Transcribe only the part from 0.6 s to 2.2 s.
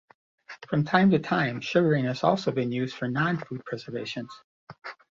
From time to time sugaring